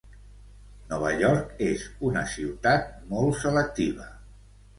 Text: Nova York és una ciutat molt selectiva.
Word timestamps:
Nova 0.93 1.11
York 1.19 1.51
és 1.65 1.83
una 2.09 2.25
ciutat 2.33 2.89
molt 3.13 3.39
selectiva. 3.45 4.11